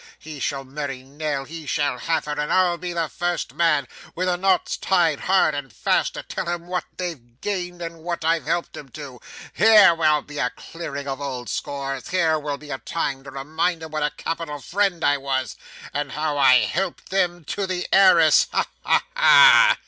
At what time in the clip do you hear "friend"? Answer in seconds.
14.59-15.03